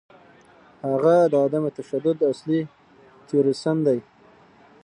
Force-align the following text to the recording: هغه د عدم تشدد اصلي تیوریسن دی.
هغه 0.87 1.15
د 1.31 1.33
عدم 1.45 1.63
تشدد 1.77 2.17
اصلي 2.31 2.59
تیوریسن 3.27 3.77
دی. 3.87 3.99